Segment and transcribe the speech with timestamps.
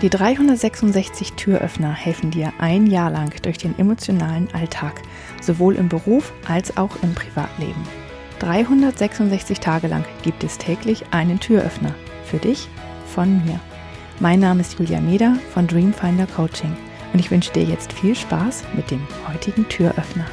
[0.00, 5.02] Die 366 Türöffner helfen dir ein Jahr lang durch den emotionalen Alltag,
[5.42, 7.82] sowohl im Beruf als auch im Privatleben.
[8.38, 11.92] 366 Tage lang gibt es täglich einen Türöffner.
[12.26, 12.68] Für dich,
[13.12, 13.58] von mir.
[14.20, 16.76] Mein Name ist Julia Meder von Dreamfinder Coaching
[17.12, 20.26] und ich wünsche dir jetzt viel Spaß mit dem heutigen Türöffner.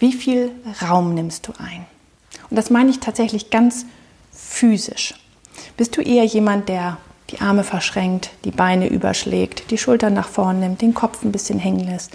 [0.00, 1.84] Wie viel Raum nimmst du ein?
[2.48, 3.84] Und das meine ich tatsächlich ganz
[4.56, 5.14] physisch.
[5.76, 6.96] Bist du eher jemand, der
[7.30, 11.58] die Arme verschränkt, die Beine überschlägt, die Schultern nach vorn nimmt, den Kopf ein bisschen
[11.58, 12.12] hängen lässt?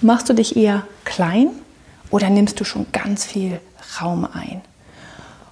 [0.00, 1.48] Machst du dich eher klein
[2.10, 3.60] oder nimmst du schon ganz viel
[4.00, 4.60] Raum ein?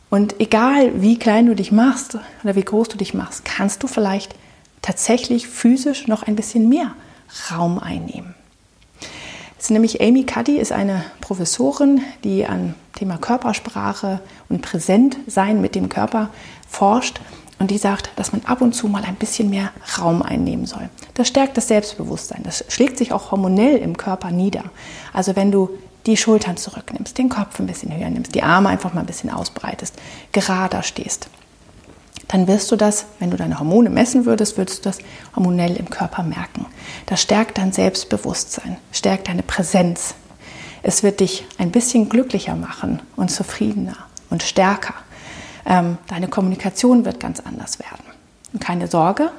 [0.09, 3.87] Und egal wie klein du dich machst oder wie groß du dich machst, kannst du
[3.87, 4.35] vielleicht
[4.83, 6.93] tatsächlich physisch noch ein bisschen mehr
[7.51, 8.35] Raum einnehmen.
[9.61, 15.91] Ist nämlich Amy Cuddy ist eine Professorin, die an Thema Körpersprache und Präsentsein mit dem
[15.91, 16.31] Körper
[16.67, 17.21] forscht
[17.59, 20.89] und die sagt, dass man ab und zu mal ein bisschen mehr Raum einnehmen soll.
[21.13, 22.43] Das stärkt das Selbstbewusstsein.
[22.43, 24.65] Das schlägt sich auch hormonell im Körper nieder.
[25.13, 25.69] Also wenn du
[26.07, 29.29] die Schultern zurücknimmst, den Kopf ein bisschen höher nimmst, die Arme einfach mal ein bisschen
[29.29, 29.95] ausbreitest,
[30.33, 31.29] gerader stehst,
[32.29, 35.01] dann wirst du das, wenn du deine Hormone messen würdest, würdest du das
[35.37, 36.65] hormonell im Körper merken.
[37.07, 40.15] Das stärkt dein Selbstbewusstsein, stärkt deine Präsenz.
[40.83, 43.97] Es wird dich ein bisschen glücklicher machen und zufriedener
[44.31, 44.95] und stärker.
[45.67, 48.05] Ähm, deine Kommunikation wird ganz anders werden.
[48.53, 49.31] Und keine Sorge,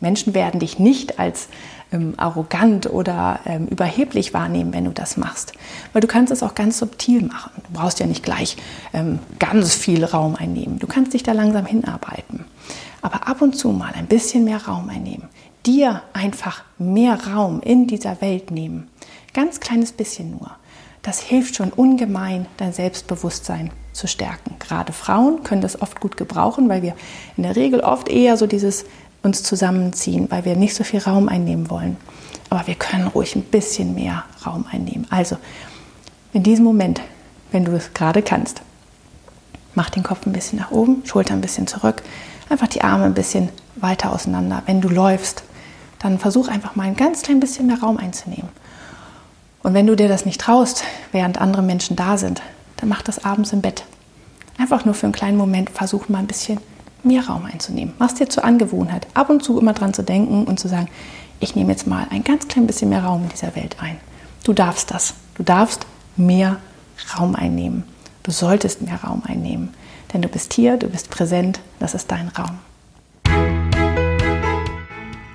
[0.00, 1.48] Menschen werden dich nicht als
[1.92, 5.52] ähm, arrogant oder ähm, überheblich wahrnehmen, wenn du das machst.
[5.92, 7.50] Weil du kannst es auch ganz subtil machen.
[7.56, 8.56] Du brauchst ja nicht gleich
[9.38, 10.78] ganz viel Raum einnehmen.
[10.78, 12.44] Du kannst dich da langsam hinarbeiten.
[13.02, 15.28] Aber ab und zu mal ein bisschen mehr Raum einnehmen.
[15.66, 18.88] Dir einfach mehr Raum in dieser Welt nehmen.
[19.32, 20.50] Ganz kleines bisschen nur.
[21.02, 24.56] Das hilft schon ungemein, dein Selbstbewusstsein zu stärken.
[24.58, 26.94] Gerade Frauen können das oft gut gebrauchen, weil wir
[27.36, 28.84] in der Regel oft eher so dieses
[29.22, 31.96] uns zusammenziehen, weil wir nicht so viel Raum einnehmen wollen.
[32.50, 35.06] Aber wir können ruhig ein bisschen mehr Raum einnehmen.
[35.10, 35.36] Also
[36.32, 37.00] in diesem Moment,
[37.50, 38.62] wenn du es gerade kannst,
[39.74, 42.02] mach den Kopf ein bisschen nach oben, Schulter ein bisschen zurück,
[42.48, 44.62] einfach die Arme ein bisschen weiter auseinander.
[44.66, 45.44] Wenn du läufst,
[46.02, 48.48] dann versuch einfach mal ein ganz klein bisschen mehr Raum einzunehmen.
[49.62, 52.42] Und wenn du dir das nicht traust, während andere Menschen da sind,
[52.76, 53.84] dann mach das abends im Bett.
[54.58, 56.58] Einfach nur für einen kleinen Moment versuch mal ein bisschen
[57.04, 57.94] mehr Raum einzunehmen.
[57.98, 60.88] Mach es dir zur Angewohnheit, ab und zu immer dran zu denken und zu sagen,
[61.40, 63.98] ich nehme jetzt mal ein ganz klein bisschen mehr Raum in dieser Welt ein.
[64.44, 65.14] Du darfst das.
[65.36, 65.86] Du darfst
[66.16, 66.58] mehr
[67.16, 67.84] Raum einnehmen.
[68.22, 69.72] Du solltest mehr Raum einnehmen.
[70.12, 72.58] Denn du bist hier, du bist präsent, das ist dein Raum.